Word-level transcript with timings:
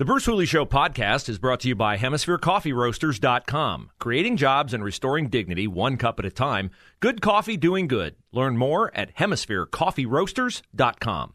The 0.00 0.06
Bruce 0.06 0.24
Hooley 0.24 0.46
Show 0.46 0.64
podcast 0.64 1.28
is 1.28 1.38
brought 1.38 1.60
to 1.60 1.68
you 1.68 1.74
by 1.74 1.98
HemisphereCoffeeRoasters.com. 1.98 3.90
Creating 3.98 4.38
jobs 4.38 4.72
and 4.72 4.82
restoring 4.82 5.28
dignity 5.28 5.66
one 5.66 5.98
cup 5.98 6.18
at 6.18 6.24
a 6.24 6.30
time. 6.30 6.70
Good 7.00 7.20
coffee 7.20 7.58
doing 7.58 7.86
good. 7.86 8.16
Learn 8.32 8.56
more 8.56 8.90
at 8.94 9.14
HemisphereCoffeeRoasters.com. 9.16 11.34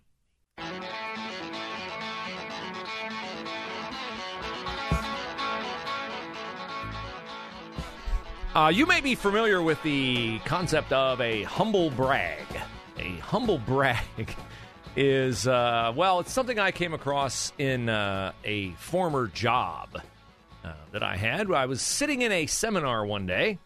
Uh, 8.55 8.71
you 8.73 8.87
may 8.87 8.99
be 8.99 9.13
familiar 9.13 9.61
with 9.61 9.79
the 9.83 10.39
concept 10.39 10.91
of 10.91 11.21
a 11.21 11.43
humble 11.43 11.91
brag. 11.91 12.47
A 12.97 13.17
humble 13.17 13.59
brag 13.67 14.35
is, 14.95 15.47
uh, 15.47 15.93
well, 15.95 16.19
it's 16.19 16.31
something 16.31 16.57
I 16.57 16.71
came 16.71 16.93
across 16.93 17.51
in 17.57 17.89
uh, 17.89 18.31
a 18.43 18.71
former 18.71 19.27
job 19.27 20.01
uh, 20.63 20.73
that 20.91 21.03
I 21.03 21.17
had. 21.17 21.51
I 21.51 21.65
was 21.65 21.81
sitting 21.81 22.21
in 22.21 22.31
a 22.31 22.45
seminar 22.45 23.05
one 23.05 23.25
day 23.25 23.59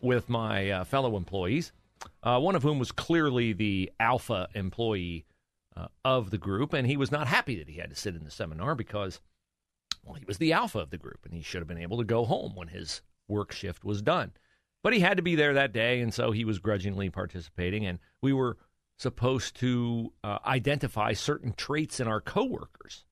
with 0.00 0.28
my 0.28 0.70
uh, 0.70 0.84
fellow 0.84 1.16
employees, 1.16 1.72
uh, 2.22 2.38
one 2.38 2.54
of 2.54 2.62
whom 2.62 2.78
was 2.78 2.92
clearly 2.92 3.52
the 3.52 3.90
alpha 3.98 4.48
employee 4.54 5.24
of 6.04 6.30
the 6.30 6.38
group, 6.38 6.72
and 6.72 6.88
he 6.88 6.96
was 6.96 7.12
not 7.12 7.28
happy 7.28 7.56
that 7.56 7.68
he 7.68 7.76
had 7.76 7.88
to 7.88 7.94
sit 7.94 8.16
in 8.16 8.24
the 8.24 8.32
seminar 8.32 8.74
because, 8.74 9.20
well, 10.04 10.16
he 10.16 10.24
was 10.24 10.38
the 10.38 10.52
alpha 10.52 10.80
of 10.80 10.90
the 10.90 10.98
group, 10.98 11.20
and 11.24 11.32
he 11.32 11.40
should 11.40 11.60
have 11.60 11.68
been 11.68 11.78
able 11.78 11.98
to 11.98 12.04
go 12.04 12.24
home 12.24 12.56
when 12.56 12.66
his 12.66 13.00
work 13.28 13.52
shift 13.52 13.84
was 13.84 14.02
done. 14.02 14.32
But 14.82 14.92
he 14.92 14.98
had 14.98 15.18
to 15.18 15.22
be 15.22 15.36
there 15.36 15.54
that 15.54 15.72
day, 15.72 16.00
and 16.00 16.12
so 16.12 16.32
he 16.32 16.44
was 16.44 16.58
grudgingly 16.58 17.10
participating. 17.10 17.86
And 17.86 18.00
we 18.20 18.32
were 18.32 18.56
supposed 18.98 19.56
to 19.56 20.12
uh, 20.24 20.38
identify 20.44 21.12
certain 21.12 21.52
traits 21.52 22.00
in 22.00 22.08
our 22.08 22.20
coworkers. 22.20 23.04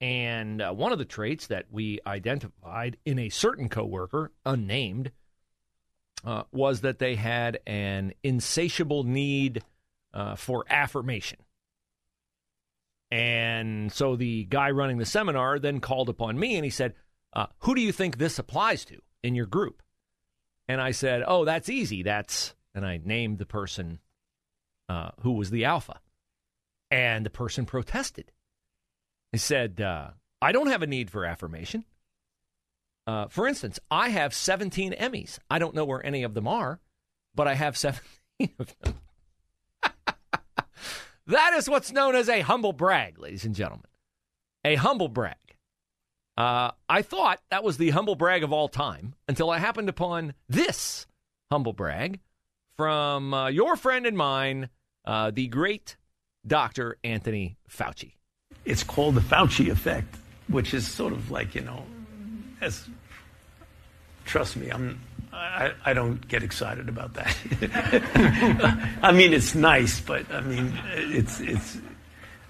And 0.00 0.60
uh, 0.60 0.72
one 0.72 0.92
of 0.92 0.98
the 0.98 1.04
traits 1.04 1.46
that 1.46 1.66
we 1.70 2.00
identified 2.06 2.98
in 3.06 3.18
a 3.18 3.30
certain 3.30 3.68
coworker, 3.68 4.32
unnamed, 4.44 5.12
uh, 6.24 6.42
was 6.52 6.80
that 6.82 6.98
they 6.98 7.14
had 7.14 7.60
an 7.66 8.12
insatiable 8.22 9.04
need 9.04 9.62
uh, 10.12 10.34
for 10.34 10.64
affirmation. 10.68 11.38
And 13.10 13.92
so 13.92 14.16
the 14.16 14.44
guy 14.44 14.70
running 14.70 14.98
the 14.98 15.06
seminar 15.06 15.58
then 15.58 15.80
called 15.80 16.08
upon 16.08 16.38
me 16.38 16.56
and 16.56 16.64
he 16.64 16.70
said, 16.70 16.94
uh, 17.32 17.46
Who 17.60 17.74
do 17.74 17.80
you 17.80 17.92
think 17.92 18.18
this 18.18 18.38
applies 18.38 18.84
to? 18.86 19.00
in 19.22 19.34
your 19.34 19.46
group? 19.46 19.82
And 20.68 20.80
I 20.80 20.90
said, 20.90 21.22
Oh, 21.26 21.44
that's 21.44 21.68
easy. 21.68 22.02
That's, 22.02 22.54
and 22.74 22.84
I 22.84 23.00
named 23.02 23.38
the 23.38 23.46
person 23.46 24.00
uh, 24.88 25.10
who 25.20 25.32
was 25.32 25.50
the 25.50 25.64
alpha. 25.64 26.00
And 26.90 27.26
the 27.26 27.30
person 27.30 27.66
protested. 27.66 28.32
He 29.32 29.38
said, 29.38 29.80
uh, 29.80 30.10
I 30.40 30.52
don't 30.52 30.68
have 30.68 30.82
a 30.82 30.86
need 30.86 31.10
for 31.10 31.24
affirmation. 31.24 31.84
Uh, 33.06 33.28
for 33.28 33.46
instance, 33.46 33.78
I 33.90 34.08
have 34.08 34.34
17 34.34 34.92
Emmys. 34.92 35.38
I 35.50 35.58
don't 35.58 35.74
know 35.74 35.84
where 35.84 36.04
any 36.04 36.22
of 36.22 36.34
them 36.34 36.48
are, 36.48 36.80
but 37.34 37.46
I 37.46 37.54
have 37.54 37.76
17 37.76 38.00
of 38.58 38.74
them. 38.80 38.94
that 41.26 41.54
is 41.54 41.68
what's 41.68 41.92
known 41.92 42.14
as 42.14 42.28
a 42.28 42.40
humble 42.40 42.72
brag, 42.72 43.18
ladies 43.18 43.44
and 43.44 43.54
gentlemen. 43.54 43.86
A 44.64 44.74
humble 44.74 45.08
brag. 45.08 45.36
Uh, 46.36 46.72
I 46.88 47.02
thought 47.02 47.40
that 47.50 47.64
was 47.64 47.78
the 47.78 47.90
humble 47.90 48.14
brag 48.14 48.42
of 48.42 48.52
all 48.52 48.68
time 48.68 49.14
until 49.26 49.50
I 49.50 49.58
happened 49.58 49.88
upon 49.88 50.34
this 50.48 51.06
humble 51.50 51.72
brag 51.72 52.20
from 52.76 53.32
uh, 53.32 53.48
your 53.48 53.76
friend 53.76 54.04
and 54.04 54.16
mine, 54.16 54.68
uh, 55.06 55.30
the 55.30 55.46
great 55.48 55.96
Dr. 56.46 56.98
Anthony 57.04 57.56
Fauci. 57.68 58.12
It's 58.64 58.82
called 58.82 59.14
the 59.14 59.20
Fauci 59.20 59.70
effect, 59.70 60.14
which 60.48 60.74
is 60.74 60.86
sort 60.86 61.12
of 61.12 61.30
like, 61.30 61.54
you 61.54 61.62
know, 61.62 61.84
as 62.60 62.88
trust 64.24 64.56
me, 64.56 64.70
I'm 64.70 65.00
I, 65.32 65.72
I 65.84 65.92
don't 65.92 66.26
get 66.26 66.42
excited 66.42 66.88
about 66.88 67.14
that. 67.14 67.36
I 69.02 69.12
mean, 69.12 69.32
it's 69.32 69.54
nice, 69.54 70.00
but 70.00 70.30
I 70.32 70.40
mean, 70.40 70.72
it's 70.94 71.40
it's 71.40 71.78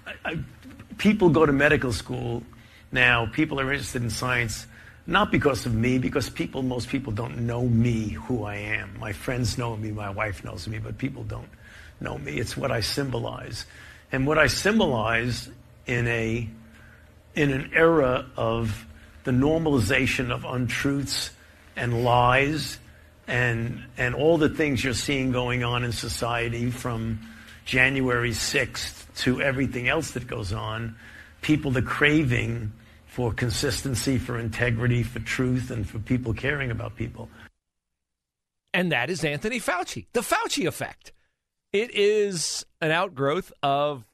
I, 0.05 0.13
I, 0.25 0.39
people 0.97 1.29
go 1.29 1.45
to 1.45 1.51
medical 1.51 1.91
school 1.91 2.43
now, 2.91 3.25
people 3.25 3.59
are 3.59 3.71
interested 3.71 4.01
in 4.01 4.09
science 4.09 4.65
not 5.07 5.31
because 5.31 5.65
of 5.65 5.73
me, 5.73 5.97
because 5.97 6.29
people, 6.29 6.61
most 6.61 6.89
people 6.89 7.13
don't 7.13 7.37
know 7.47 7.65
me, 7.65 8.09
who 8.09 8.43
I 8.43 8.55
am. 8.55 8.99
My 8.99 9.13
friends 9.13 9.57
know 9.57 9.75
me, 9.77 9.91
my 9.91 10.09
wife 10.09 10.43
knows 10.43 10.67
me, 10.67 10.79
but 10.79 10.97
people 10.97 11.23
don't 11.23 11.47
know 11.99 12.17
me. 12.17 12.37
It's 12.37 12.55
what 12.55 12.71
I 12.71 12.81
symbolize. 12.81 13.65
And 14.11 14.25
what 14.25 14.37
I 14.37 14.47
symbolize 14.47 15.49
in 15.85 16.07
a 16.07 16.49
in 17.35 17.51
an 17.51 17.71
era 17.73 18.25
of 18.35 18.85
the 19.23 19.31
normalization 19.31 20.31
of 20.31 20.43
untruths 20.45 21.31
and 21.75 22.03
lies 22.03 22.79
and 23.27 23.83
and 23.97 24.15
all 24.15 24.37
the 24.37 24.49
things 24.49 24.83
you're 24.83 24.93
seeing 24.93 25.31
going 25.31 25.63
on 25.63 25.83
in 25.83 25.91
society 25.91 26.71
from 26.71 27.19
January 27.65 28.31
6th 28.31 29.05
to 29.17 29.41
everything 29.41 29.89
else 29.89 30.11
that 30.11 30.25
goes 30.25 30.53
on, 30.53 30.95
people 31.41 31.71
the 31.71 31.81
craving 31.81 32.71
for 33.07 33.33
consistency, 33.33 34.17
for 34.17 34.39
integrity, 34.39 35.03
for 35.03 35.19
truth, 35.19 35.71
and 35.71 35.87
for 35.89 35.99
people 35.99 36.33
caring 36.33 36.71
about 36.71 36.95
people. 36.95 37.29
And 38.73 38.91
that 38.91 39.09
is 39.09 39.23
Anthony 39.25 39.59
Fauci, 39.59 40.05
the 40.13 40.21
Fauci 40.21 40.67
effect. 40.67 41.11
It 41.73 41.91
is 41.93 42.65
an 42.81 42.91
outgrowth 42.91 43.51
of 43.61 44.05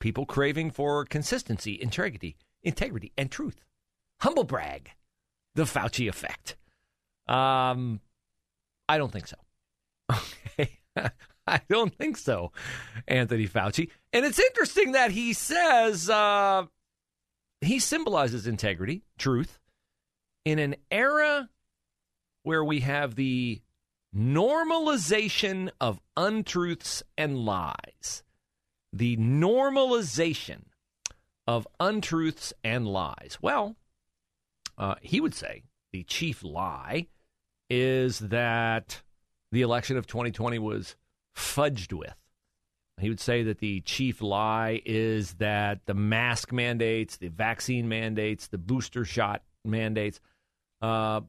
people 0.00 0.26
craving 0.26 0.70
for 0.70 1.04
consistency, 1.04 1.78
integrity, 1.80 2.36
integrity, 2.62 3.12
and 3.16 3.30
truth. 3.30 3.64
Humble 4.20 4.44
brag, 4.44 4.90
the 5.54 5.64
Fauci 5.64 6.08
effect. 6.08 6.56
Um, 7.26 8.00
I 8.88 8.98
don't 8.98 9.12
think 9.12 9.26
so. 9.26 9.36
Okay. 10.58 10.78
I 11.46 11.60
don't 11.70 11.94
think 11.94 12.16
so, 12.16 12.52
Anthony 13.06 13.46
Fauci. 13.48 13.90
And 14.12 14.26
it's 14.26 14.38
interesting 14.38 14.92
that 14.92 15.10
he 15.10 15.32
says 15.32 16.10
uh, 16.10 16.64
he 17.60 17.78
symbolizes 17.78 18.46
integrity, 18.46 19.04
truth, 19.18 19.58
in 20.44 20.58
an 20.58 20.76
era 20.90 21.48
where 22.42 22.62
we 22.62 22.80
have 22.80 23.14
the 23.14 23.60
normalization 24.14 25.70
of 25.80 26.00
untruths 26.16 27.02
and 27.16 27.38
lies. 27.38 28.22
The 28.92 29.16
normalization 29.16 30.62
of 31.46 31.66
untruths 31.78 32.52
and 32.64 32.86
lies. 32.86 33.38
Well, 33.40 33.76
uh, 34.76 34.94
he 35.02 35.20
would 35.20 35.34
say 35.34 35.62
the 35.92 36.04
chief 36.04 36.42
lie 36.42 37.06
is 37.70 38.18
that 38.20 39.02
the 39.52 39.62
election 39.62 39.96
of 39.96 40.06
2020 40.06 40.58
was 40.58 40.96
fudged 41.34 41.92
with. 41.92 42.14
He 43.00 43.08
would 43.08 43.20
say 43.20 43.42
that 43.44 43.58
the 43.58 43.80
chief 43.82 44.20
lie 44.20 44.82
is 44.84 45.34
that 45.34 45.80
the 45.86 45.94
mask 45.94 46.52
mandates, 46.52 47.16
the 47.16 47.28
vaccine 47.28 47.88
mandates, 47.88 48.48
the 48.48 48.58
booster 48.58 49.04
shot 49.04 49.42
mandates 49.64 50.20
uh, 50.82 51.20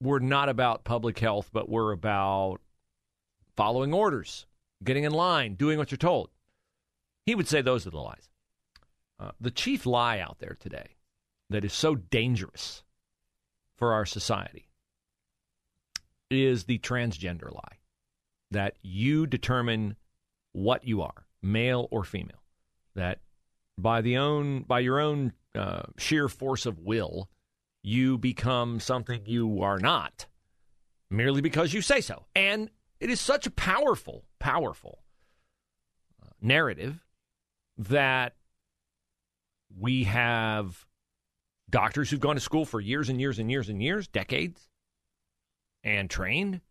were 0.00 0.20
not 0.20 0.48
about 0.48 0.84
public 0.84 1.18
health, 1.18 1.50
but 1.52 1.68
were 1.68 1.92
about 1.92 2.58
following 3.56 3.92
orders, 3.92 4.46
getting 4.82 5.04
in 5.04 5.12
line, 5.12 5.54
doing 5.54 5.78
what 5.78 5.90
you're 5.90 5.98
told. 5.98 6.30
He 7.26 7.34
would 7.34 7.48
say 7.48 7.62
those 7.62 7.86
are 7.86 7.90
the 7.90 7.98
lies. 7.98 8.28
Uh, 9.18 9.30
the 9.40 9.50
chief 9.50 9.86
lie 9.86 10.18
out 10.18 10.38
there 10.40 10.56
today 10.58 10.96
that 11.50 11.64
is 11.64 11.72
so 11.72 11.94
dangerous 11.94 12.82
for 13.76 13.92
our 13.92 14.04
society 14.04 14.68
is 16.30 16.64
the 16.64 16.78
transgender 16.78 17.52
lie 17.52 17.78
that 18.50 18.76
you 18.82 19.26
determine 19.26 19.96
what 20.52 20.84
you 20.84 21.02
are, 21.02 21.26
male 21.42 21.88
or 21.90 22.04
female. 22.04 22.42
That 22.94 23.20
by 23.78 24.00
the 24.00 24.18
own 24.18 24.62
by 24.62 24.80
your 24.80 25.00
own 25.00 25.32
uh, 25.54 25.82
sheer 25.98 26.28
force 26.28 26.66
of 26.66 26.78
will, 26.78 27.28
you 27.84 28.16
become 28.16 28.80
something 28.80 29.20
you 29.26 29.62
are 29.62 29.78
not, 29.78 30.26
merely 31.10 31.42
because 31.42 31.74
you 31.74 31.82
say 31.82 32.00
so. 32.00 32.24
And 32.34 32.70
it 32.98 33.10
is 33.10 33.20
such 33.20 33.46
a 33.46 33.50
powerful, 33.50 34.24
powerful 34.38 35.04
uh, 36.22 36.30
narrative 36.40 37.04
that 37.76 38.36
we 39.78 40.04
have 40.04 40.86
doctors 41.68 42.08
who've 42.08 42.20
gone 42.20 42.36
to 42.36 42.40
school 42.40 42.64
for 42.64 42.80
years 42.80 43.10
and 43.10 43.20
years 43.20 43.38
and 43.38 43.50
years 43.50 43.68
and 43.68 43.82
years, 43.82 44.08
decades, 44.08 44.70
and 45.82 46.08
trained, 46.08 46.62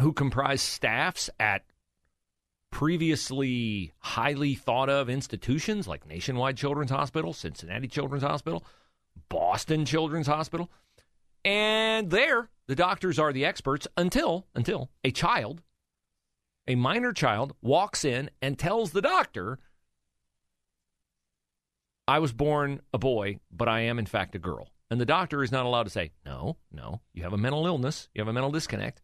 who 0.00 0.12
comprise 0.12 0.62
staffs 0.62 1.30
at 1.38 1.62
previously 2.72 3.92
highly 4.00 4.56
thought 4.56 4.90
of 4.90 5.08
institutions 5.08 5.86
like 5.86 6.06
Nationwide 6.08 6.56
Children's 6.56 6.90
Hospital, 6.90 7.32
Cincinnati 7.32 7.86
Children's 7.86 8.24
Hospital, 8.24 8.64
Boston 9.28 9.84
Children's 9.84 10.26
Hospital. 10.26 10.70
And 11.44 12.10
there, 12.10 12.50
the 12.66 12.74
doctors 12.74 13.18
are 13.18 13.32
the 13.32 13.44
experts 13.44 13.86
until 13.96 14.46
until 14.54 14.90
a 15.04 15.10
child, 15.10 15.62
a 16.66 16.74
minor 16.74 17.12
child 17.12 17.54
walks 17.62 18.04
in 18.04 18.30
and 18.42 18.58
tells 18.58 18.92
the 18.92 19.00
doctor, 19.00 19.58
"I 22.06 22.18
was 22.18 22.32
born 22.32 22.82
a 22.92 22.98
boy, 22.98 23.40
but 23.50 23.68
I 23.68 23.80
am 23.80 23.98
in 23.98 24.06
fact 24.06 24.34
a 24.34 24.38
girl." 24.38 24.72
And 24.90 25.00
the 25.00 25.06
doctor 25.06 25.42
is 25.42 25.52
not 25.52 25.66
allowed 25.66 25.84
to 25.84 25.90
say, 25.90 26.12
"No, 26.24 26.56
no, 26.72 27.00
you 27.12 27.22
have 27.22 27.32
a 27.32 27.38
mental 27.38 27.66
illness, 27.66 28.08
you 28.14 28.20
have 28.20 28.28
a 28.28 28.32
mental 28.32 28.50
disconnect." 28.50 29.02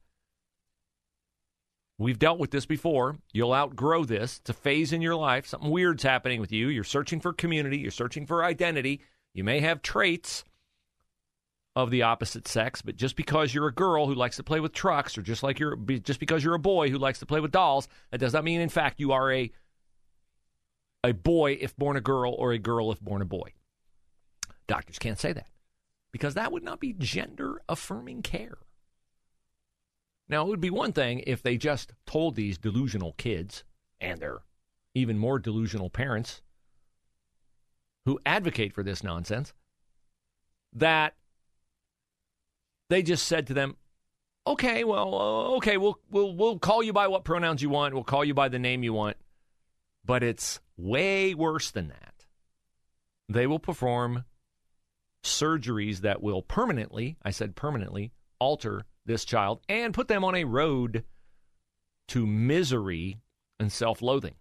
We've 1.97 2.19
dealt 2.19 2.41
with 2.41 2.51
this 2.51 2.67
before. 2.67 3.19
You'll 3.33 3.55
outgrow 3.55 4.05
this. 4.05 4.39
It's 4.39 4.51
a 4.51 4.55
phase 4.55 4.93
in 4.93 5.01
your 5.01 5.15
life. 5.15 5.47
Something 5.47 5.71
weird's 5.71 6.03
happening 6.03 6.41
with 6.41 6.51
you. 6.51 6.69
You're 6.69 6.83
searching 6.83 7.21
for 7.21 7.33
community. 7.33 7.79
You're 7.79 7.93
searching 7.93 8.27
for 8.27 8.45
identity. 8.45 9.01
You 9.35 9.45
may 9.45 9.61
have 9.61 9.83
traits 9.83 10.45
of 11.77 11.91
the 11.91 12.03
opposite 12.03 12.47
sex, 12.47 12.83
but 12.83 12.97
just 12.97 13.17
because 13.17 13.53
you're 13.53 13.67
a 13.67 13.75
girl 13.75 14.07
who 14.07 14.15
likes 14.15 14.37
to 14.37 14.45
play 14.45 14.61
with 14.61 14.73
trucks, 14.73 15.19
or 15.19 15.23
just 15.23 15.43
like 15.43 15.59
you're 15.59 15.77
just 15.77 16.21
because 16.21 16.45
you're 16.45 16.55
a 16.55 16.59
boy 16.59 16.89
who 16.89 16.99
likes 16.99 17.19
to 17.19 17.27
play 17.27 17.41
with 17.41 17.51
dolls, 17.51 17.89
that 18.11 18.19
does 18.19 18.33
not 18.33 18.45
mean, 18.45 18.61
in 18.61 18.69
fact, 18.69 19.01
you 19.01 19.13
are 19.13 19.33
a 19.33 19.51
a 21.03 21.13
boy 21.13 21.59
if 21.61 21.77
born 21.77 21.97
a 21.97 22.01
girl 22.01 22.33
or 22.33 22.53
a 22.53 22.59
girl 22.59 22.93
if 22.93 23.01
born 23.01 23.23
a 23.23 23.27
boy. 23.27 23.53
Doctors 24.69 24.99
can't 24.99 25.19
say 25.19 25.33
that 25.33 25.49
because 26.13 26.35
that 26.35 26.53
would 26.53 26.63
not 26.63 26.79
be 26.79 26.95
gender 26.97 27.61
affirming 27.69 28.23
care. 28.23 28.59
Now, 30.29 30.47
it 30.47 30.49
would 30.49 30.61
be 30.61 30.71
one 30.71 30.93
thing 30.93 31.23
if 31.27 31.43
they 31.43 31.59
just 31.59 31.93
told 32.07 32.37
these 32.37 32.57
delusional 32.57 33.15
kids 33.15 33.65
and 34.01 34.21
their 34.21 34.39
even 34.95 35.19
more 35.19 35.39
delusional 35.41 35.91
parents 35.91 36.41
who 38.05 38.21
advocate 38.27 38.73
for 38.73 38.83
this 38.83 39.03
nonsense 39.03 39.53
that 40.75 41.15
they 42.91 43.03
just 43.03 43.27
said 43.27 43.47
to 43.47 43.55
them, 43.55 43.77
"Okay, 44.47 44.85
well, 44.85 45.15
uh, 45.15 45.57
okay, 45.57 45.77
we'll 45.77 45.99
we'll 46.11 46.35
we'll 46.35 46.59
call 46.59 46.83
you 46.83 46.93
by 46.93 47.09
what 47.09 47.25
pronouns 47.25 47.63
you 47.63 47.71
want. 47.71 47.95
We'll 47.95 48.05
call 48.05 48.25
you 48.25 48.35
by 48.35 48.49
the 48.49 48.59
name 48.59 48.83
you 48.83 48.93
want." 48.93 49.17
But 50.05 50.23
it's 50.23 50.61
way 50.77 51.35
worse 51.35 51.71
than 51.71 51.89
that. 51.89 52.27
They 53.29 53.47
will 53.47 53.59
perform 53.59 54.25
surgeries 55.23 56.01
that 56.01 56.23
will 56.23 56.43
permanently, 56.43 57.17
I 57.23 57.31
said 57.31 57.57
permanently, 57.57 58.13
alter 58.39 58.85
this 59.07 59.25
child 59.25 59.61
and 59.69 59.95
put 59.95 60.09
them 60.09 60.25
on 60.25 60.35
a 60.35 60.45
road 60.45 61.05
to 62.09 62.27
misery 62.27 63.19
and 63.59 63.73
self 63.73 64.03
loathing. 64.03 64.35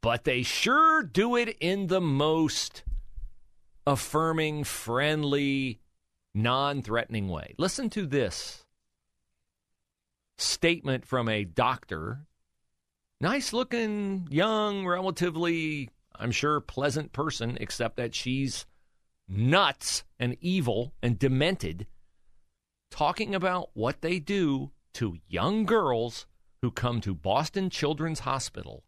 But 0.00 0.24
they 0.24 0.42
sure 0.42 1.02
do 1.02 1.36
it 1.36 1.56
in 1.60 1.88
the 1.88 2.00
most 2.00 2.84
affirming, 3.86 4.64
friendly, 4.64 5.80
non 6.34 6.82
threatening 6.82 7.28
way. 7.28 7.54
Listen 7.58 7.90
to 7.90 8.06
this 8.06 8.64
statement 10.36 11.04
from 11.04 11.28
a 11.28 11.44
doctor. 11.44 12.26
Nice 13.20 13.52
looking, 13.52 14.28
young, 14.30 14.86
relatively, 14.86 15.90
I'm 16.14 16.30
sure, 16.30 16.60
pleasant 16.60 17.12
person, 17.12 17.58
except 17.60 17.96
that 17.96 18.14
she's 18.14 18.66
nuts 19.28 20.04
and 20.20 20.36
evil 20.40 20.92
and 21.02 21.18
demented 21.18 21.86
talking 22.90 23.34
about 23.34 23.70
what 23.74 24.00
they 24.00 24.18
do 24.18 24.70
to 24.94 25.18
young 25.28 25.64
girls 25.64 26.26
who 26.62 26.70
come 26.70 27.00
to 27.00 27.14
Boston 27.14 27.70
Children's 27.70 28.20
Hospital 28.20 28.84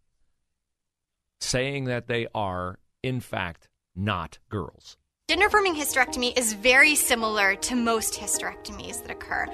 saying 1.41 1.85
that 1.85 2.07
they 2.07 2.27
are, 2.35 2.79
in 3.03 3.21
fact, 3.21 3.69
not 3.95 4.39
girls. 4.49 4.97
Gender 5.29 5.47
affirming 5.47 5.75
hysterectomy 5.75 6.37
is 6.37 6.55
very 6.55 6.95
similar 6.95 7.55
to 7.55 7.77
most 7.77 8.15
hysterectomies 8.15 9.01
that 9.03 9.13
occur. 9.13 9.47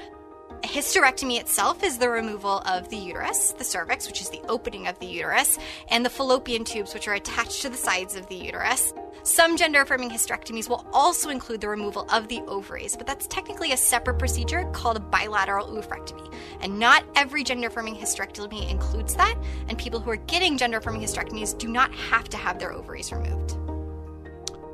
Hysterectomy 0.62 1.38
itself 1.40 1.82
is 1.82 1.98
the 1.98 2.08
removal 2.08 2.60
of 2.60 2.88
the 2.88 2.96
uterus, 2.96 3.52
the 3.52 3.64
cervix, 3.64 4.06
which 4.06 4.20
is 4.20 4.30
the 4.30 4.40
opening 4.48 4.86
of 4.86 4.98
the 4.98 5.06
uterus, 5.06 5.58
and 5.88 6.04
the 6.04 6.10
fallopian 6.10 6.64
tubes, 6.64 6.92
which 6.92 7.08
are 7.08 7.14
attached 7.14 7.62
to 7.62 7.68
the 7.68 7.76
sides 7.76 8.16
of 8.16 8.26
the 8.28 8.34
uterus. 8.34 8.92
Some 9.22 9.56
gender 9.56 9.80
affirming 9.80 10.10
hysterectomies 10.10 10.68
will 10.68 10.86
also 10.92 11.30
include 11.30 11.60
the 11.60 11.68
removal 11.68 12.06
of 12.10 12.28
the 12.28 12.40
ovaries, 12.46 12.96
but 12.96 13.06
that's 13.06 13.26
technically 13.26 13.72
a 13.72 13.76
separate 13.76 14.18
procedure 14.18 14.64
called 14.72 14.96
a 14.96 15.00
bilateral 15.00 15.66
oophorectomy. 15.68 16.32
And 16.60 16.78
not 16.78 17.04
every 17.16 17.42
gender 17.42 17.68
affirming 17.68 17.96
hysterectomy 17.96 18.70
includes 18.70 19.14
that, 19.16 19.36
and 19.68 19.78
people 19.78 20.00
who 20.00 20.10
are 20.10 20.16
getting 20.16 20.58
gender 20.58 20.78
affirming 20.78 21.02
hysterectomies 21.02 21.56
do 21.56 21.68
not 21.68 21.92
have 21.94 22.28
to 22.30 22.36
have 22.36 22.58
their 22.58 22.72
ovaries 22.72 23.12
removed. 23.12 23.52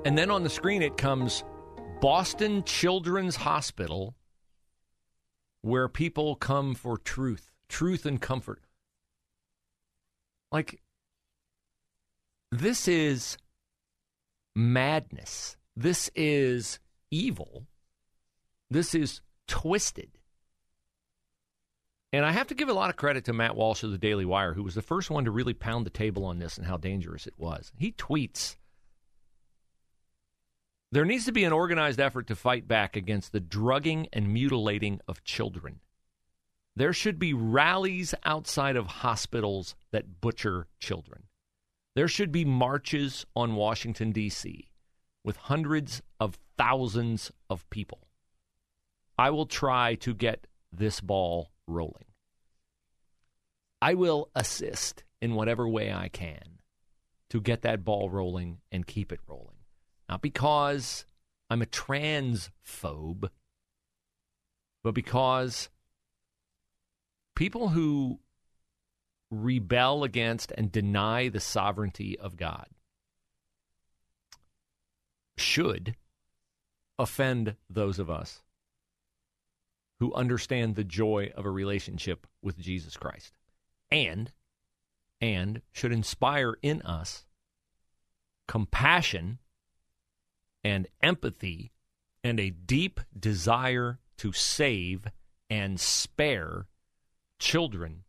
And 0.04 0.18
then 0.18 0.30
on 0.30 0.42
the 0.42 0.50
screen 0.50 0.82
it 0.82 0.96
comes 0.96 1.44
Boston 2.00 2.64
Children's 2.64 3.36
Hospital 3.36 4.14
where 5.62 5.88
people 5.88 6.34
come 6.34 6.74
for 6.74 6.98
truth, 6.98 7.50
truth 7.68 8.04
and 8.04 8.20
comfort. 8.20 8.60
Like, 10.50 10.80
this 12.50 12.86
is 12.86 13.38
madness. 14.54 15.56
This 15.76 16.10
is 16.14 16.78
evil. 17.10 17.66
This 18.70 18.94
is 18.94 19.22
twisted. 19.48 20.10
And 22.12 22.26
I 22.26 22.32
have 22.32 22.48
to 22.48 22.54
give 22.54 22.68
a 22.68 22.74
lot 22.74 22.90
of 22.90 22.96
credit 22.96 23.24
to 23.24 23.32
Matt 23.32 23.56
Walsh 23.56 23.82
of 23.82 23.90
the 23.90 23.96
Daily 23.96 24.26
Wire, 24.26 24.52
who 24.52 24.62
was 24.62 24.74
the 24.74 24.82
first 24.82 25.10
one 25.10 25.24
to 25.24 25.30
really 25.30 25.54
pound 25.54 25.86
the 25.86 25.90
table 25.90 26.26
on 26.26 26.38
this 26.38 26.58
and 26.58 26.66
how 26.66 26.76
dangerous 26.76 27.26
it 27.26 27.34
was. 27.38 27.72
He 27.78 27.92
tweets 27.92 28.56
there 30.92 31.06
needs 31.06 31.24
to 31.24 31.32
be 31.32 31.44
an 31.44 31.54
organized 31.54 31.98
effort 31.98 32.26
to 32.26 32.36
fight 32.36 32.68
back 32.68 32.96
against 32.96 33.32
the 33.32 33.40
drugging 33.40 34.06
and 34.12 34.32
mutilating 34.32 35.00
of 35.08 35.24
children. 35.24 35.80
There 36.76 36.92
should 36.92 37.18
be 37.18 37.32
rallies 37.32 38.14
outside 38.24 38.76
of 38.76 38.86
hospitals 38.86 39.74
that 39.90 40.20
butcher 40.20 40.66
children. 40.78 41.24
There 41.94 42.08
should 42.08 42.30
be 42.30 42.44
marches 42.44 43.24
on 43.34 43.54
Washington, 43.54 44.12
D.C., 44.12 44.68
with 45.24 45.36
hundreds 45.36 46.02
of 46.20 46.38
thousands 46.58 47.32
of 47.48 47.68
people. 47.70 48.06
I 49.18 49.30
will 49.30 49.46
try 49.46 49.94
to 49.96 50.14
get 50.14 50.46
this 50.70 51.00
ball 51.00 51.52
rolling. 51.66 52.06
I 53.80 53.94
will 53.94 54.30
assist 54.34 55.04
in 55.22 55.34
whatever 55.34 55.66
way 55.66 55.92
I 55.92 56.08
can 56.08 56.60
to 57.30 57.40
get 57.40 57.62
that 57.62 57.84
ball 57.84 58.10
rolling 58.10 58.58
and 58.70 58.86
keep 58.86 59.10
it 59.10 59.20
rolling. 59.26 59.51
Not 60.12 60.20
because 60.20 61.06
I'm 61.48 61.62
a 61.62 61.66
transphobe, 61.66 63.30
but 64.84 64.92
because 64.92 65.70
people 67.34 67.70
who 67.70 68.20
rebel 69.30 70.04
against 70.04 70.52
and 70.54 70.70
deny 70.70 71.30
the 71.30 71.40
sovereignty 71.40 72.18
of 72.18 72.36
God 72.36 72.66
should 75.38 75.96
offend 76.98 77.56
those 77.70 77.98
of 77.98 78.10
us 78.10 78.42
who 79.98 80.12
understand 80.12 80.74
the 80.74 80.84
joy 80.84 81.32
of 81.34 81.46
a 81.46 81.50
relationship 81.50 82.26
with 82.42 82.58
Jesus 82.58 82.98
Christ 82.98 83.32
and 83.90 84.30
and 85.22 85.62
should 85.72 85.90
inspire 85.90 86.58
in 86.60 86.82
us 86.82 87.24
compassion 88.46 89.38
and 90.64 90.86
empathy 91.02 91.72
and 92.24 92.38
a 92.38 92.50
deep 92.50 93.00
desire 93.18 93.98
to 94.18 94.32
save 94.32 95.06
and 95.50 95.80
spare 95.80 96.66
children 97.38 98.04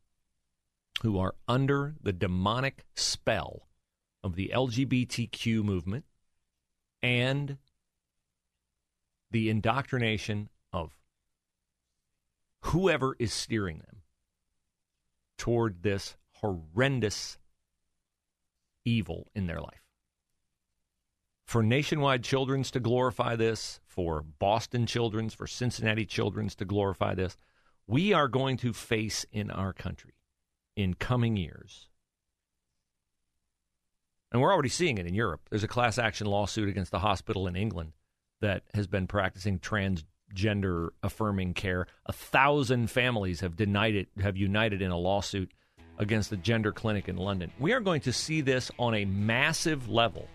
who 1.02 1.18
are 1.18 1.36
under 1.48 1.96
the 2.02 2.14
demonic 2.14 2.86
spell 2.96 3.68
of 4.24 4.36
the 4.36 4.52
LGBTQ 4.54 5.64
movement 5.64 6.06
and 7.02 7.58
the 9.32 9.50
indoctrination 9.50 10.50
of 10.72 10.92
whoever 12.62 13.16
is 13.20 13.34
steering 13.34 13.80
them 13.80 14.02
toward 15.38 15.84
this 15.84 16.16
horrendous 16.36 17.38
evil 18.86 19.28
in 19.34 19.48
their 19.48 19.60
life 19.60 19.83
for 21.46 21.64
Nationwide 21.64 22.24
Children's 22.24 22.72
to 22.72 22.80
glorify 22.80 23.36
this, 23.36 23.80
for 23.86 24.22
Boston 24.22 24.86
Children's, 24.86 25.34
for 25.34 25.48
Cincinnati 25.48 26.06
Children's 26.06 26.56
to 26.56 26.66
glorify 26.66 27.14
this, 27.16 27.38
we 27.88 28.14
are 28.14 28.28
going 28.28 28.58
to 28.58 28.74
face 28.74 29.26
in 29.32 29.52
our 29.52 29.74
country 29.74 30.14
in 30.76 30.94
coming 30.94 31.38
years 31.38 31.90
And 34.34 34.42
we're 34.42 34.52
already 34.52 34.70
seeing 34.70 34.98
it 34.98 35.06
in 35.06 35.14
Europe. 35.14 35.42
There's 35.52 35.64
a 35.64 35.68
class 35.68 36.00
action 36.00 36.26
lawsuit 36.26 36.68
against 36.68 36.92
the 36.92 37.00
hospital 37.00 37.48
in 37.48 37.56
England 37.56 37.94
that 38.42 38.64
has 38.74 38.88
been 38.88 39.06
practicing 39.06 39.60
transgender 39.60 40.90
affirming 41.04 41.54
care. 41.54 41.86
A 42.08 42.14
thousand 42.14 42.90
families 42.90 43.42
have 43.42 43.56
denied 43.56 43.94
it, 43.96 44.08
have 44.20 44.36
united 44.36 44.82
in 44.82 44.90
a 44.90 44.98
lawsuit 44.98 45.52
against 46.00 46.32
the 46.32 46.38
gender 46.38 46.72
clinic 46.72 47.08
in 47.08 47.16
London. 47.16 47.52
We 47.60 47.74
are 47.74 47.80
going 47.80 48.02
to 48.02 48.12
see 48.12 48.42
this 48.42 48.72
on 48.80 48.96
a 48.96 49.06
massive 49.06 49.88
level 49.88 50.28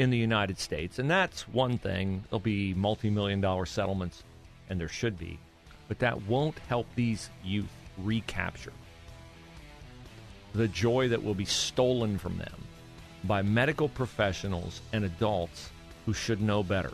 in 0.00 0.10
the 0.10 0.18
United 0.18 0.58
States, 0.58 0.98
and 0.98 1.10
that's 1.10 1.46
one 1.48 1.78
thing. 1.78 2.24
There'll 2.30 2.40
be 2.40 2.74
multi 2.74 3.10
million 3.10 3.40
dollar 3.40 3.66
settlements, 3.66 4.24
and 4.68 4.80
there 4.80 4.88
should 4.88 5.18
be, 5.18 5.38
but 5.88 5.98
that 5.98 6.22
won't 6.22 6.58
help 6.68 6.86
these 6.94 7.30
youth 7.44 7.70
recapture 7.98 8.72
the 10.54 10.68
joy 10.68 11.08
that 11.08 11.22
will 11.22 11.34
be 11.34 11.44
stolen 11.44 12.18
from 12.18 12.36
them 12.38 12.64
by 13.24 13.42
medical 13.42 13.88
professionals 13.88 14.80
and 14.92 15.04
adults 15.04 15.70
who 16.06 16.12
should 16.12 16.40
know 16.40 16.62
better. 16.62 16.92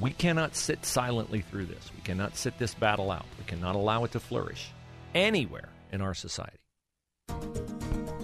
We 0.00 0.10
cannot 0.10 0.54
sit 0.54 0.84
silently 0.84 1.40
through 1.40 1.66
this. 1.66 1.90
We 1.94 2.02
cannot 2.02 2.36
sit 2.36 2.58
this 2.58 2.74
battle 2.74 3.10
out. 3.10 3.24
We 3.38 3.44
cannot 3.44 3.76
allow 3.76 4.04
it 4.04 4.12
to 4.12 4.20
flourish 4.20 4.70
anywhere 5.14 5.68
in 5.92 6.00
our 6.00 6.14
society. 6.14 6.58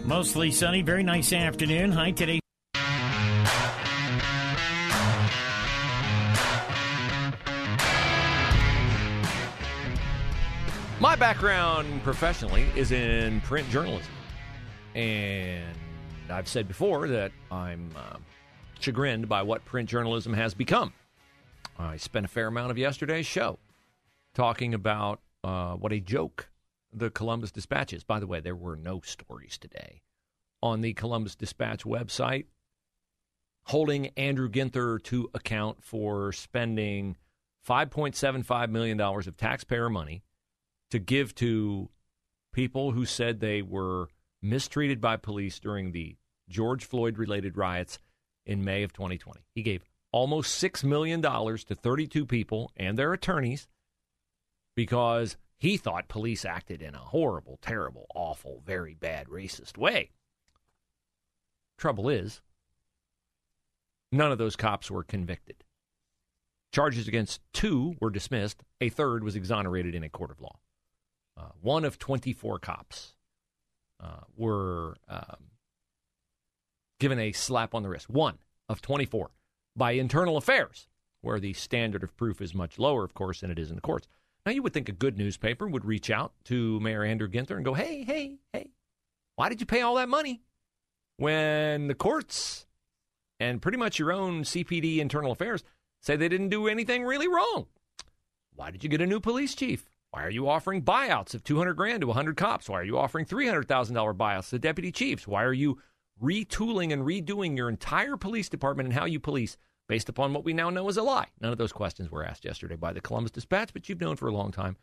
Mostly 0.05 0.51
sunny, 0.51 0.83
very 0.83 1.05
nice 1.05 1.33
afternoon. 1.33 1.93
Hi, 1.93 2.11
today. 2.11 2.41
My 11.02 11.16
background 11.16 12.04
professionally 12.04 12.64
is 12.76 12.92
in 12.92 13.40
print 13.40 13.68
journalism. 13.71 14.12
And 14.94 15.75
I've 16.30 16.47
said 16.47 16.68
before 16.68 17.09
that 17.09 17.32
I'm 17.50 17.90
uh, 17.97 18.18
chagrined 18.78 19.28
by 19.28 19.42
what 19.42 19.64
print 19.64 19.88
journalism 19.88 20.32
has 20.32 20.54
become. 20.54 20.92
I 21.76 21.97
spent 21.97 22.25
a 22.25 22.28
fair 22.28 22.47
amount 22.47 22.71
of 22.71 22.78
yesterday's 22.78 23.26
show 23.26 23.59
talking 24.32 24.75
about 24.75 25.18
uh, 25.42 25.75
what 25.75 25.92
a 25.92 25.99
joke 25.99 26.50
the 26.92 27.11
Columbus 27.11 27.50
Dispatch 27.50 27.92
is. 27.92 28.04
By 28.04 28.21
the 28.21 28.28
way, 28.28 28.38
there 28.38 28.54
were 28.54 28.76
no 28.76 29.00
stories 29.00 29.59
today 29.59 30.02
on 30.62 30.82
the 30.82 30.92
Columbus 30.92 31.35
Dispatch 31.35 31.82
website 31.82 32.44
holding 33.64 34.06
Andrew 34.16 34.49
Ginther 34.49 35.02
to 35.02 35.28
account 35.35 35.82
for 35.82 36.30
spending 36.30 37.16
$5.75 37.68 38.71
million 38.71 39.00
of 39.00 39.37
taxpayer 39.37 39.90
money 39.90 40.23
to 40.92 40.99
give 40.99 41.34
to 41.34 41.88
people 42.52 42.92
who 42.92 43.06
said 43.06 43.40
they 43.40 43.62
were 43.62 44.08
mistreated 44.42 45.00
by 45.00 45.16
police 45.16 45.58
during 45.58 45.92
the 45.92 46.16
George 46.50 46.84
Floyd 46.84 47.16
related 47.16 47.56
riots 47.56 47.99
in 48.44 48.62
May 48.62 48.82
of 48.82 48.92
2020. 48.92 49.40
He 49.54 49.62
gave 49.62 49.82
almost 50.12 50.62
$6 50.62 50.84
million 50.84 51.22
to 51.22 51.75
32 51.75 52.26
people 52.26 52.70
and 52.76 52.99
their 52.99 53.14
attorneys 53.14 53.66
because 54.76 55.38
he 55.56 55.78
thought 55.78 56.08
police 56.08 56.44
acted 56.44 56.82
in 56.82 56.94
a 56.94 56.99
horrible, 56.99 57.58
terrible, 57.62 58.06
awful, 58.14 58.62
very 58.66 58.92
bad, 58.92 59.28
racist 59.28 59.78
way. 59.78 60.11
Trouble 61.78 62.11
is, 62.11 62.42
none 64.11 64.30
of 64.30 64.37
those 64.37 64.56
cops 64.56 64.90
were 64.90 65.04
convicted. 65.04 65.64
Charges 66.70 67.08
against 67.08 67.40
two 67.54 67.96
were 67.99 68.11
dismissed, 68.11 68.62
a 68.82 68.90
third 68.90 69.25
was 69.25 69.37
exonerated 69.37 69.94
in 69.94 70.04
a 70.04 70.11
court 70.11 70.30
of 70.30 70.40
law. 70.42 70.58
Uh, 71.37 71.49
one 71.61 71.85
of 71.85 71.99
24 71.99 72.59
cops 72.59 73.15
uh, 74.03 74.21
were 74.37 74.97
um, 75.09 75.51
given 77.01 77.19
a 77.19 77.33
slap 77.33 77.75
on 77.75 77.83
the 77.83 77.89
wrist. 77.89 78.11
One 78.11 78.39
of 78.69 78.83
24 78.83 79.31
by 79.75 79.93
internal 79.93 80.37
affairs, 80.37 80.89
where 81.21 81.41
the 81.41 81.53
standard 81.53 82.03
of 82.03 82.17
proof 82.17 82.41
is 82.41 82.55
much 82.55 82.79
lower, 82.79 83.05
of 83.05 83.15
course, 83.15 83.41
than 83.41 83.51
it 83.51 83.59
is 83.59 83.71
in 83.71 83.77
the 83.77 83.83
courts. 83.83 84.07
Now, 84.45 84.53
you 84.53 84.62
would 84.62 84.75
think 84.75 84.89
a 84.89 84.93
good 84.93 85.17
newspaper 85.17 85.69
would 85.69 85.85
reach 85.85 86.11
out 86.11 86.33
to 86.45 86.81
Mayor 86.81 87.05
Andrew 87.05 87.29
Ginther 87.29 87.57
and 87.57 87.65
go, 87.65 87.75
hey, 87.75 88.03
hey, 88.03 88.39
hey, 88.53 88.71
why 89.37 89.49
did 89.49 89.61
you 89.61 89.67
pay 89.67 89.83
all 89.83 89.95
that 89.95 90.09
money 90.09 90.43
when 91.17 91.87
the 91.87 91.95
courts 91.95 92.67
and 93.39 93.62
pretty 93.62 93.79
much 93.79 93.99
your 93.99 94.12
own 94.12 94.43
CPD 94.43 94.99
internal 94.99 95.33
affairs 95.33 95.62
say 96.01 96.17
they 96.17 96.29
didn't 96.29 96.49
do 96.49 96.67
anything 96.67 97.05
really 97.05 97.29
wrong? 97.29 97.67
Why 98.55 98.71
did 98.71 98.83
you 98.83 98.91
get 98.91 99.01
a 99.01 99.07
new 99.07 99.21
police 99.21 99.55
chief? 99.55 99.91
Why 100.12 100.25
are 100.25 100.31
you 100.31 100.47
offering 100.47 100.83
buyouts 100.83 101.33
of 101.35 101.42
200 101.42 101.73
grand 101.73 102.02
to 102.02 102.07
100 102.09 102.37
cops? 102.37 102.69
Why 102.69 102.81
are 102.81 102.85
you 102.85 102.99
offering 102.99 103.25
$300,000 103.25 103.64
buyouts 104.14 104.50
to 104.50 104.59
deputy 104.59 104.92
chiefs? 104.92 105.26
Why 105.26 105.42
are 105.42 105.54
you 105.54 105.78
retooling 106.23 106.92
and 106.92 107.02
redoing 107.02 107.57
your 107.57 107.71
entire 107.71 108.19
police 108.19 108.50
department 108.50 108.88
and 108.88 108.95
how 108.95 109.07
you 109.07 109.19
police 109.19 109.57
based 109.88 110.11
upon 110.11 110.35
what 110.35 110.45
we 110.45 110.52
now 110.52 110.69
know 110.69 110.87
is 110.90 110.99
a 110.99 111.02
lie? 111.02 111.28
None 111.40 111.50
of 111.50 111.57
those 111.57 111.73
questions 111.73 112.11
were 112.11 112.26
asked 112.26 112.45
yesterday 112.45 112.76
by 112.76 112.92
the 112.92 113.00
Columbus 113.00 113.31
Dispatch, 113.31 113.73
but 113.73 113.88
you've 113.88 114.02
known 114.02 114.16
for 114.16 114.28
a 114.28 114.35
long 114.35 114.52
time 114.52 114.76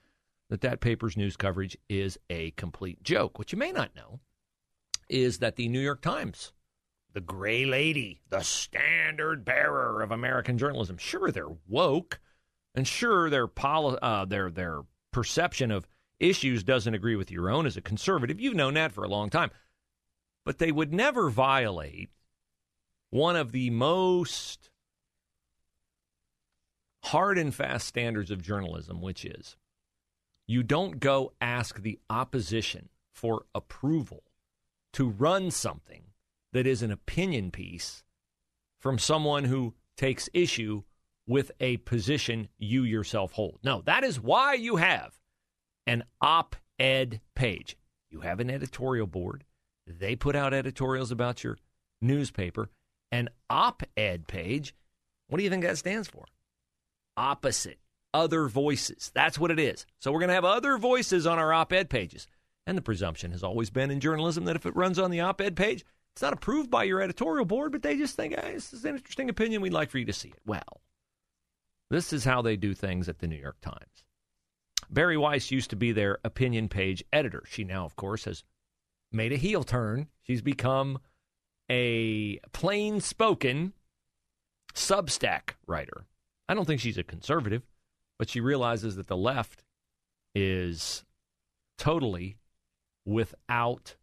that 0.50 0.62
that 0.62 0.82
paper's 0.82 1.16
news 1.16 1.38
coverage 1.38 1.78
is 1.88 2.18
a 2.32 2.50
complete 2.52 3.04
joke. 3.04 3.38
What 3.38 3.52
you 3.52 3.60
may 3.60 3.72
not 3.72 3.96
know 3.96 4.22
is 5.10 5.38
that 5.38 5.58
the 5.58 5.68
New 5.68 5.80
York 5.80 6.02
Times, 6.02 6.54
the 7.14 7.22
gray 7.22 7.66
lady, 7.66 8.22
the 8.30 8.42
standard 8.42 9.46
bearer 9.46 10.02
of 10.02 10.10
American 10.10 10.58
journalism, 10.58 10.98
sure 10.98 11.30
they're 11.30 11.56
woke, 11.68 12.20
and 12.74 12.88
sure 12.88 13.30
their 13.30 13.48
poli- 13.48 14.00
uh, 14.02 14.26
their 14.26 14.50
perception 15.12 15.72
of 15.72 15.88
issues 16.20 16.64
doesn't 16.64 16.94
agree 16.94 17.16
with 17.16 17.32
your 17.32 17.50
own 17.50 17.66
as 17.66 17.78
a 17.78 17.82
conservative. 17.82 18.40
You've 18.40 18.56
known 18.56 18.74
that 18.76 18.92
for 18.92 19.04
a 19.04 19.10
long 19.10 19.30
time. 19.30 19.52
But 20.46 20.58
they 20.58 20.72
would 20.72 20.94
never 20.94 21.30
violate 21.30 22.10
one 23.10 23.36
of 23.36 23.52
the 23.52 23.70
most 23.70 24.70
hard 27.06 27.38
and 27.38 27.54
fast 27.54 27.88
standards 27.88 28.32
of 28.32 28.42
journalism, 28.42 29.02
which 29.02 29.26
is 29.26 29.56
you 30.48 30.64
don't 30.64 31.00
go 31.00 31.34
ask 31.40 31.82
the 31.82 32.00
opposition 32.10 32.90
for 33.14 33.46
approval 33.54 34.24
to 34.94 35.08
run 35.10 35.52
something 35.52 36.04
that 36.54 36.66
is 36.66 36.82
an 36.82 36.92
opinion 36.92 37.52
piece 37.52 38.04
from 38.80 38.98
someone 38.98 39.44
who 39.46 39.76
takes 39.98 40.30
issue 40.34 40.84
with 41.30 41.52
a 41.60 41.78
position 41.78 42.50
you 42.58 42.84
yourself 42.84 43.32
hold. 43.32 43.60
No, 43.64 43.84
that 43.86 44.04
is 44.04 44.20
why 44.20 44.56
you 44.56 44.78
have 44.78 45.18
an 45.86 46.04
op 46.20 46.56
ed 46.80 47.22
page. 47.36 47.78
You 48.10 48.22
have 48.22 48.40
an 48.40 48.50
editorial 48.50 49.06
board, 49.06 49.46
they 49.86 50.16
put 50.16 50.36
out 50.36 50.54
editorials 50.54 51.12
about 51.12 51.44
your 51.44 51.58
newspaper. 52.02 52.70
An 53.12 53.30
op 53.50 53.84
ed 53.96 54.28
page, 54.28 54.76
what 55.28 55.38
do 55.38 55.44
you 55.44 55.50
think 55.50 55.64
that 55.64 55.78
stands 55.78 56.08
for? 56.08 56.26
Opposite, 57.16 57.80
other 58.14 58.48
voices. 58.48 59.12
That's 59.14 59.38
what 59.38 59.52
it 59.52 59.60
is. 59.60 59.86
So 60.00 60.12
we're 60.12 60.20
going 60.20 60.30
to 60.30 60.36
have 60.36 60.46
other 60.46 60.78
voices 60.78 61.28
on 61.28 61.38
our 61.38 61.54
op 61.54 61.72
ed 61.74 61.90
pages. 61.90 62.28
And 62.66 62.78
the 62.78 62.84
presumption 62.84 63.32
has 63.32 63.44
always 63.44 63.70
been 63.70 63.92
in 63.92 64.00
journalism 64.00 64.46
that 64.46 64.56
if 64.56 64.66
it 64.66 64.76
runs 64.76 64.98
on 64.98 65.12
the 65.12 65.22
op 65.22 65.42
ed 65.42 65.56
page, 65.56 65.86
it's 66.16 66.24
not 66.24 66.34
approved 66.34 66.72
by 66.72 66.84
your 66.84 67.02
editorial 67.02 67.46
board, 67.46 67.72
but 67.72 67.84
they 67.84 67.98
just 67.98 68.16
think, 68.16 68.34
hey, 68.40 68.54
this 68.54 68.74
is 68.74 68.84
an 68.84 68.96
interesting 68.96 69.30
opinion. 69.30 69.62
We'd 69.62 69.74
like 69.74 69.92
for 69.92 70.00
you 70.00 70.06
to 70.06 70.14
see 70.14 70.30
it. 70.30 70.40
Well, 70.46 70.82
this 71.90 72.14
is 72.14 72.24
how 72.24 72.42
they 72.42 72.56
do 72.56 72.74
things 72.74 73.10
at 73.10 73.20
the 73.20 73.28
New 73.28 73.38
York 73.38 73.60
Times. 73.62 74.06
Bari 74.90 75.18
Weiss 75.18 75.52
used 75.52 75.70
to 75.70 75.76
be 75.76 75.92
their 75.92 76.20
opinion 76.24 76.68
page 76.68 77.04
editor. 77.14 77.44
She 77.48 77.64
now, 77.64 77.86
of 77.86 77.96
course, 77.96 78.26
has 78.26 78.44
made 79.12 79.32
a 79.32 79.38
heel 79.38 79.64
turn. 79.64 80.08
She's 80.22 80.42
become 80.42 81.00
a 81.70 82.40
plain 82.54 83.00
spoken 83.02 83.74
Substack 84.74 85.56
writer. 85.68 86.06
I 86.48 86.54
don't 86.54 86.66
think 86.66 86.82
she's 86.82 86.98
a 86.98 87.04
conservative, 87.04 87.64
but 88.18 88.30
she 88.30 88.40
realizes 88.40 88.96
that 88.96 89.08
the 89.08 89.18
left 89.18 89.64
is 90.34 91.04
totally 91.78 92.38
without 93.06 93.96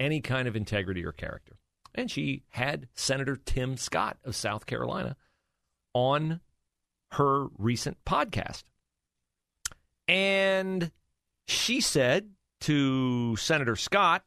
any 0.00 0.20
kind 0.20 0.48
of 0.48 0.56
integrity 0.56 1.04
or 1.04 1.12
character. 1.12 1.56
And 1.94 2.10
she 2.10 2.44
had 2.50 2.88
Senator 2.94 3.36
Tim 3.36 3.76
Scott 3.76 4.18
of 4.24 4.36
South 4.36 4.66
Carolina 4.66 5.16
on 5.94 6.40
her 7.12 7.46
recent 7.58 7.96
podcast. 8.04 8.64
And 10.06 10.90
she 11.46 11.80
said 11.80 12.30
to 12.60 13.36
Senator 13.36 13.76
Scott 13.76 14.24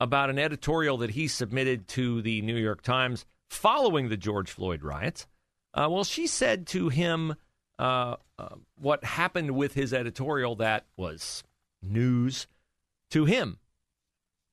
about 0.00 0.30
an 0.30 0.38
editorial 0.38 0.98
that 0.98 1.10
he 1.10 1.28
submitted 1.28 1.86
to 1.88 2.22
the 2.22 2.42
New 2.42 2.56
York 2.56 2.82
Times 2.82 3.26
following 3.50 4.08
the 4.08 4.16
George 4.16 4.50
Floyd 4.50 4.82
riots. 4.82 5.26
Uh, 5.74 5.88
well, 5.90 6.04
she 6.04 6.26
said 6.26 6.66
to 6.68 6.88
him 6.88 7.34
uh, 7.78 8.16
uh, 8.38 8.54
what 8.76 9.04
happened 9.04 9.52
with 9.52 9.74
his 9.74 9.92
editorial 9.92 10.56
that 10.56 10.86
was 10.96 11.44
news 11.82 12.46
to 13.10 13.24
him. 13.24 13.58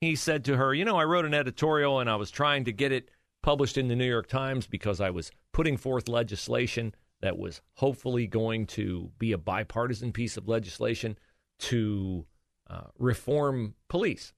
He 0.01 0.15
said 0.15 0.45
to 0.45 0.57
her, 0.57 0.73
You 0.73 0.85
know, 0.85 0.97
I 0.97 1.05
wrote 1.05 1.25
an 1.25 1.33
editorial 1.33 1.99
and 1.99 2.09
I 2.09 2.15
was 2.15 2.29
trying 2.29 2.65
to 2.65 2.71
get 2.71 2.91
it 2.91 3.09
published 3.41 3.77
in 3.77 3.87
the 3.87 3.95
New 3.95 4.07
York 4.07 4.27
Times 4.27 4.67
because 4.67 5.01
I 5.01 5.09
was 5.09 5.31
putting 5.53 5.77
forth 5.77 6.07
legislation 6.07 6.93
that 7.21 7.37
was 7.37 7.61
hopefully 7.73 8.27
going 8.27 8.67
to 8.67 9.11
be 9.17 9.31
a 9.31 9.37
bipartisan 9.37 10.11
piece 10.11 10.37
of 10.37 10.47
legislation 10.47 11.17
to 11.59 12.25
uh, 12.69 12.87
reform 12.97 13.73
police. 13.87 14.33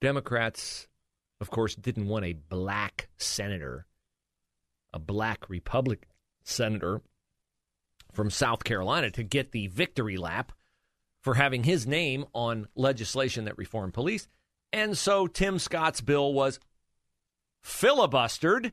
Democrats 0.00 0.88
of 1.40 1.50
course, 1.50 1.74
didn't 1.74 2.08
want 2.08 2.24
a 2.24 2.34
black 2.34 3.08
senator, 3.16 3.86
a 4.92 4.98
black 4.98 5.48
Republican 5.48 6.08
senator 6.44 7.00
from 8.12 8.30
South 8.30 8.64
Carolina 8.64 9.10
to 9.10 9.22
get 9.22 9.52
the 9.52 9.68
victory 9.68 10.16
lap 10.16 10.52
for 11.22 11.34
having 11.34 11.64
his 11.64 11.86
name 11.86 12.26
on 12.34 12.68
legislation 12.74 13.44
that 13.46 13.58
reformed 13.58 13.94
police. 13.94 14.28
And 14.72 14.96
so 14.96 15.26
Tim 15.26 15.58
Scott's 15.58 16.00
bill 16.00 16.32
was 16.32 16.60
filibustered. 17.64 18.72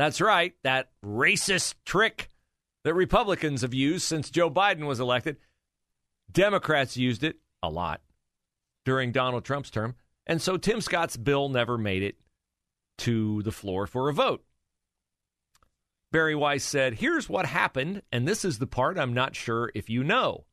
That's 0.00 0.22
right, 0.22 0.54
that 0.62 0.88
racist 1.04 1.74
trick 1.84 2.30
that 2.84 2.94
Republicans 2.94 3.60
have 3.60 3.74
used 3.74 4.06
since 4.06 4.30
Joe 4.30 4.50
Biden 4.50 4.86
was 4.86 4.98
elected. 4.98 5.36
Democrats 6.32 6.96
used 6.96 7.22
it 7.22 7.36
a 7.62 7.68
lot 7.68 8.00
during 8.86 9.12
Donald 9.12 9.44
Trump's 9.44 9.68
term. 9.68 9.94
And 10.26 10.40
so 10.40 10.56
Tim 10.56 10.80
Scott's 10.80 11.18
bill 11.18 11.50
never 11.50 11.76
made 11.76 12.02
it 12.02 12.16
to 12.96 13.42
the 13.42 13.52
floor 13.52 13.86
for 13.86 14.08
a 14.08 14.14
vote. 14.14 14.42
Bari 16.12 16.34
Weiss 16.34 16.64
said, 16.64 16.94
Here's 16.94 17.28
what 17.28 17.44
happened, 17.44 18.00
and 18.10 18.26
this 18.26 18.42
is 18.42 18.58
the 18.58 18.66
part 18.66 18.98
I'm 18.98 19.12
not 19.12 19.36
sure 19.36 19.70
if 19.74 19.90
you 19.90 20.02
know. 20.02 20.46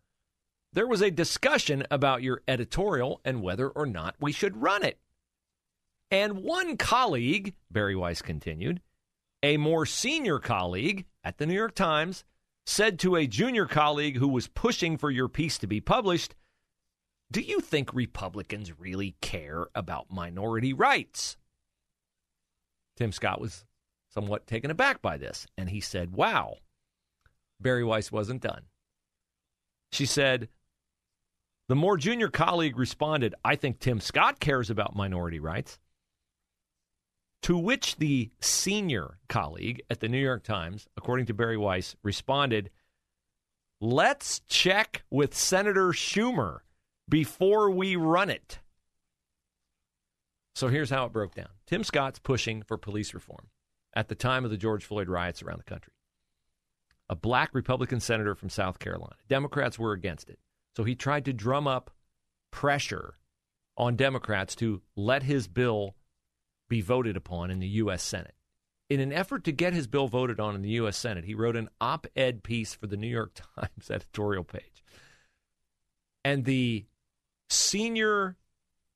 There 0.74 0.88
was 0.88 1.02
a 1.02 1.10
discussion 1.10 1.86
about 1.90 2.22
your 2.22 2.42
editorial 2.50 3.22
and 3.24 3.42
whether 3.42 3.70
or 3.70 3.86
not 3.86 4.16
we 4.20 4.34
should 4.34 4.62
run 4.62 4.84
it. 4.84 5.00
And 6.12 6.44
one 6.44 6.76
colleague, 6.76 7.56
Bari 7.72 7.96
Weiss 7.96 8.22
continued, 8.22 8.82
a 9.48 9.56
more 9.56 9.86
senior 9.86 10.40
colleague 10.40 11.06
at 11.24 11.38
the 11.38 11.46
New 11.46 11.54
York 11.54 11.74
Times, 11.74 12.26
said 12.66 13.00
to 13.00 13.16
a 13.16 13.26
junior 13.26 13.66
colleague 13.66 14.18
who 14.18 14.28
was 14.28 14.50
pushing 14.50 14.98
for 14.98 15.10
your 15.10 15.30
piece 15.30 15.58
to 15.58 15.68
be 15.68 15.80
published, 15.80 16.36
Do 17.32 17.40
you 17.40 17.62
think 17.62 17.94
Republicans 17.94 18.78
really 18.78 19.16
care 19.22 19.68
about 19.74 20.12
minority 20.12 20.74
rights? 20.74 21.38
Tim 22.98 23.14
Scott 23.14 23.40
was 23.40 23.64
somewhat 24.10 24.48
taken 24.48 24.70
aback 24.70 25.02
by 25.02 25.16
this, 25.16 25.48
and 25.58 25.70
he 25.70 25.80
said, 25.80 26.12
Wow. 26.12 26.58
Bari 27.62 27.86
Weiss 27.86 28.12
wasn't 28.12 28.42
done. 28.42 28.64
She 29.94 30.06
said, 30.06 30.50
The 31.70 31.76
more 31.76 31.96
junior 31.96 32.28
colleague 32.28 32.78
responded, 32.78 33.34
I 33.46 33.56
think 33.56 33.80
Tim 33.80 34.02
Scott 34.02 34.42
cares 34.42 34.70
about 34.70 34.94
minority 34.94 35.40
rights. 35.40 35.80
To 37.48 37.58
which 37.58 37.96
the 37.96 38.30
senior 38.42 39.20
colleague 39.30 39.82
at 39.90 40.02
the 40.02 40.10
New 40.10 40.20
York 40.20 40.44
Times, 40.44 40.86
according 40.98 41.28
to 41.28 41.34
Bari 41.34 41.56
Weiss, 41.56 41.96
responded, 42.04 42.72
Let's 43.80 44.42
check 44.50 45.04
with 45.10 45.34
Senator 45.34 45.94
Schumer 45.94 46.58
before 47.08 47.72
we 47.72 47.96
run 47.96 48.30
it. 48.30 48.60
So 50.56 50.68
here's 50.68 50.90
how 50.90 51.06
it 51.06 51.14
broke 51.14 51.36
down 51.36 51.48
Tim 51.66 51.86
Scott's 51.86 52.20
pushing 52.20 52.64
for 52.64 52.78
police 52.78 53.14
reform 53.14 53.48
at 53.94 54.10
the 54.10 54.16
time 54.16 54.44
of 54.44 54.52
the 54.52 54.58
George 54.58 54.84
Floyd 54.84 55.08
riots 55.08 55.42
around 55.42 55.60
the 55.60 55.64
country. 55.64 55.94
A 57.08 57.16
black 57.16 57.56
Republican 57.56 58.02
senator 58.02 58.36
from 58.36 58.50
South 58.50 58.78
Carolina. 58.78 59.16
Democrats 59.30 59.80
were 59.80 59.94
against 59.94 60.30
it. 60.30 60.40
So 60.76 60.84
he 60.84 60.96
tried 60.96 61.24
to 61.24 61.32
drum 61.32 61.66
up 61.66 61.92
pressure 62.52 63.14
on 63.78 63.96
Democrats 63.96 64.54
to 64.56 64.82
let 64.98 65.24
his 65.24 65.48
bill 65.48 65.96
be 66.70 66.82
voted 66.82 67.16
upon 67.16 67.52
in 67.52 67.60
the 67.60 67.68
U.S. 67.68 68.04
Senate. 68.04 68.36
In 68.90 69.00
an 69.00 69.12
effort 69.12 69.44
to 69.46 69.52
get 69.52 69.74
his 69.74 69.88
bill 69.88 70.08
voted 70.08 70.40
on 70.40 70.56
in 70.56 70.62
the 70.62 70.70
U.S. 70.70 70.98
Senate, 70.98 71.26
he 71.26 71.36
wrote 71.36 71.56
an 71.56 71.70
op 71.82 72.08
ed 72.16 72.44
piece 72.44 72.74
for 72.74 72.88
the 72.88 72.98
New 72.98 73.08
York 73.08 73.34
Times 73.56 73.92
editorial 73.92 74.44
page. 74.44 74.84
And 76.24 76.46
the 76.46 76.86
senior 77.50 78.38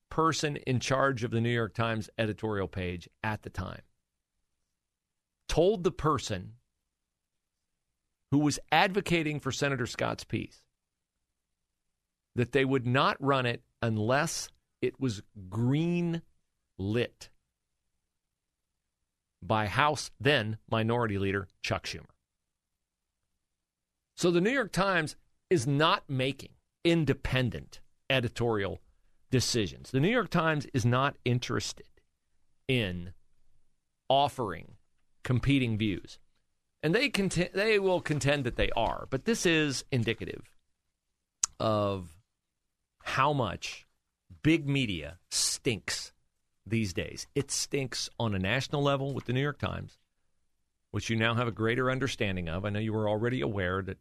person 0.10 0.58
in 0.58 0.80
charge 0.80 1.24
of 1.24 1.32
the 1.32 1.42
New 1.42 1.50
York 1.50 1.74
Times 1.74 2.10
editorial 2.18 2.68
page 2.68 3.10
at 3.24 3.44
the 3.44 3.50
time 3.50 3.82
told 5.48 5.84
the 5.84 5.92
person 5.92 6.54
who 8.32 8.38
was 8.38 8.60
advocating 8.72 9.40
for 9.40 9.52
Senator 9.52 9.86
Scott's 9.86 10.24
piece 10.24 10.62
that 12.36 12.54
they 12.54 12.64
would 12.64 12.86
not 12.86 13.18
run 13.20 13.46
it 13.46 13.62
unless 13.82 14.50
it 14.82 15.00
was 15.00 15.22
green 15.50 16.22
lit 16.78 17.30
by 19.42 19.68
House 19.68 20.12
then 20.20 20.58
Minority 20.70 21.18
Leader 21.18 21.48
Chuck 21.64 21.86
Schumer. 21.86 22.06
So 24.16 24.30
the 24.32 24.42
New 24.42 24.52
York 24.52 24.72
Times 24.72 25.16
is 25.50 25.66
not 25.66 26.04
making 26.08 26.52
independent 26.84 27.80
editorial 28.10 28.80
decisions. 29.32 29.92
The 29.92 30.00
New 30.00 30.10
York 30.10 30.30
Times 30.30 30.68
is 30.74 30.86
not 30.86 31.16
interested 31.26 31.86
in 32.68 33.14
offering 34.10 34.76
competing 35.24 35.78
views. 35.78 36.20
And 36.84 36.94
they 36.96 37.10
contend, 37.10 37.50
they 37.54 37.80
will 37.80 38.02
contend 38.02 38.44
that 38.44 38.56
they 38.56 38.70
are, 38.76 39.08
but 39.10 39.26
this 39.26 39.46
is 39.46 39.86
indicative 39.92 40.52
of 41.60 42.10
how 43.04 43.34
much 43.34 43.86
big 44.44 44.68
media 44.68 45.20
stinks 45.30 46.12
these 46.66 46.94
days. 46.94 47.28
It 47.36 47.52
stinks 47.52 48.10
on 48.20 48.36
a 48.36 48.40
national 48.40 48.84
level 48.84 49.14
with 49.14 49.26
the 49.26 49.34
New 49.34 49.42
York 49.42 49.60
Times, 49.60 49.98
which 50.92 51.10
you 51.10 51.16
now 51.16 51.36
have 51.36 51.48
a 51.48 51.52
greater 51.52 51.90
understanding 51.90 52.50
of. 52.50 52.66
I 52.66 52.70
know 52.70 52.80
you 52.80 52.94
were 52.94 53.10
already 53.10 53.42
aware 53.42 53.82
that 53.82 53.98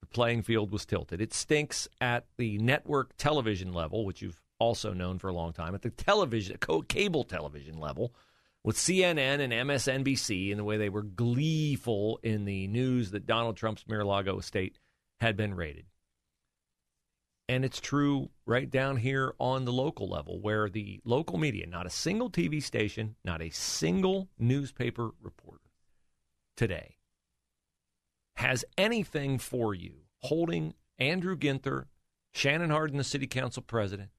the 0.00 0.06
playing 0.06 0.42
field 0.42 0.70
was 0.70 0.86
tilted. 0.86 1.20
It 1.20 1.34
stinks 1.34 1.88
at 2.00 2.26
the 2.36 2.58
network 2.58 3.16
television 3.16 3.72
level, 3.72 4.04
which 4.04 4.22
you've 4.22 4.40
also 4.58 4.92
known 4.92 5.18
for 5.18 5.28
a 5.28 5.34
long 5.34 5.52
time, 5.52 5.74
at 5.74 5.82
the 5.82 5.90
television, 5.90 6.56
cable 6.88 7.24
television 7.24 7.78
level, 7.78 8.14
with 8.64 8.76
CNN 8.76 9.40
and 9.40 9.52
MSNBC 9.52 10.50
and 10.50 10.58
the 10.58 10.64
way 10.64 10.76
they 10.76 10.88
were 10.88 11.02
gleeful 11.02 12.18
in 12.22 12.44
the 12.44 12.66
news 12.66 13.12
that 13.12 13.26
Donald 13.26 13.56
Trump's 13.56 13.84
Mar-a-Lago 13.86 14.38
estate 14.38 14.78
had 15.20 15.36
been 15.36 15.54
raided. 15.54 15.86
And 17.48 17.64
it's 17.64 17.80
true 17.80 18.30
right 18.44 18.68
down 18.68 18.96
here 18.96 19.34
on 19.38 19.64
the 19.64 19.72
local 19.72 20.08
level, 20.08 20.40
where 20.40 20.68
the 20.68 21.00
local 21.04 21.38
media, 21.38 21.66
not 21.66 21.86
a 21.86 21.90
single 21.90 22.28
TV 22.28 22.62
station, 22.62 23.14
not 23.24 23.40
a 23.40 23.50
single 23.50 24.28
newspaper 24.38 25.10
reporter 25.22 25.70
today, 26.56 26.96
has 28.34 28.64
anything 28.76 29.38
for 29.38 29.74
you 29.74 29.94
holding 30.22 30.74
Andrew 30.98 31.36
Ginther, 31.36 31.84
Shannon 32.32 32.70
Hardin, 32.70 32.98
the 32.98 33.04
city 33.04 33.26
council 33.28 33.62
president, 33.62 34.10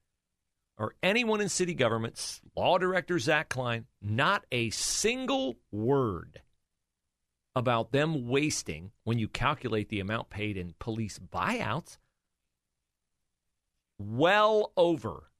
or 0.77 0.95
anyone 1.03 1.41
in 1.41 1.49
city 1.49 1.73
governments, 1.73 2.39
law 2.55 2.77
director 2.77 3.19
Zach 3.19 3.49
Klein, 3.49 3.85
not 4.01 4.45
a 4.51 4.69
single 4.69 5.55
word 5.71 6.41
about 7.55 7.91
them 7.91 8.27
wasting, 8.27 8.91
when 9.03 9.17
you 9.17 9.27
calculate 9.27 9.89
the 9.89 9.99
amount 9.99 10.29
paid 10.29 10.55
in 10.55 10.75
police 10.79 11.19
buyouts, 11.19 11.97
well 13.97 14.71
over 14.77 15.31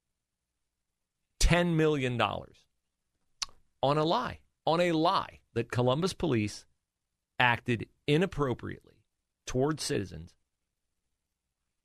$10 1.40 1.74
million 1.74 2.20
on 2.20 3.98
a 3.98 4.04
lie, 4.04 4.40
on 4.66 4.80
a 4.80 4.92
lie 4.92 5.40
that 5.54 5.70
Columbus 5.70 6.12
police 6.12 6.66
acted 7.38 7.86
inappropriately 8.06 9.04
towards 9.46 9.82
citizens 9.82 10.34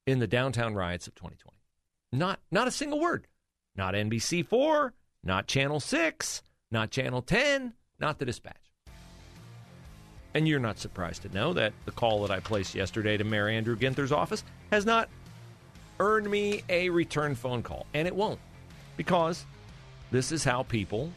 in 0.05 0.19
the 0.19 0.27
downtown 0.27 0.73
riots 0.73 1.07
of 1.07 1.15
2020. 1.15 1.57
Not, 2.11 2.39
not 2.51 2.67
a 2.67 2.71
single 2.71 2.99
word. 2.99 3.27
Not 3.75 3.95
NBC4, 3.95 4.91
not 5.23 5.47
Channel 5.47 5.79
6, 5.79 6.43
not 6.71 6.91
Channel 6.91 7.21
10, 7.21 7.73
not 7.99 8.19
the 8.19 8.25
dispatch. 8.25 8.57
And 10.35 10.47
you're 10.47 10.59
not 10.59 10.79
surprised 10.79 11.21
to 11.23 11.29
know 11.29 11.53
that 11.53 11.73
the 11.85 11.91
call 11.91 12.21
that 12.23 12.31
I 12.31 12.39
placed 12.39 12.75
yesterday 12.75 13.17
to 13.17 13.23
Mayor 13.23 13.47
Andrew 13.47 13.75
Ginther's 13.75 14.11
office 14.11 14.43
has 14.71 14.85
not 14.85 15.09
earned 16.03 16.29
me 16.29 16.61
a 16.67 16.89
return 16.89 17.33
phone 17.33 17.63
call. 17.63 17.85
And 17.93 18.07
it 18.07 18.15
won't. 18.15 18.39
Because 18.97 19.45
this 20.11 20.31
is 20.31 20.43
how 20.43 20.63
people 20.63 21.09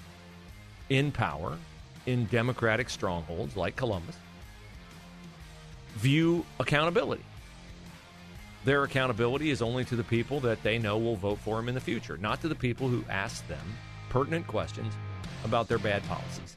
in 0.89 1.11
power, 1.11 1.59
in 2.07 2.27
democratic 2.27 2.89
strongholds 2.89 3.57
like 3.57 3.75
Columbus, 3.75 4.17
view 5.97 6.47
accountability. 6.61 7.25
Their 8.65 8.85
accountability 8.85 9.51
is 9.51 9.61
only 9.61 9.85
to 9.87 9.97
the 9.97 10.05
people 10.05 10.41
that 10.41 10.63
they 10.63 10.79
know 10.79 10.99
will 10.99 11.17
vote 11.17 11.39
for 11.39 11.57
them 11.57 11.69
in 11.69 11.75
the 11.75 11.81
future, 11.81 12.17
not 12.17 12.41
to 12.43 12.49
the 12.49 12.55
people 12.55 12.89
who 12.89 13.05
ask 13.09 13.47
them 13.49 13.75
pertinent 14.09 14.47
questions 14.47 14.95
about 15.45 15.69
their 15.69 15.79
bad 15.79 16.03
policies. 16.05 16.57